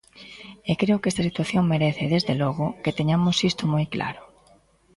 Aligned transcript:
E 0.71 0.73
creo 0.81 0.99
que 1.01 1.09
esta 1.11 1.27
situación 1.29 1.63
merece, 1.73 2.11
desde 2.13 2.33
logo, 2.41 2.65
que 2.83 2.95
teñamos 2.99 3.37
isto 3.49 3.63
moi 3.73 3.85
claro. 3.95 4.21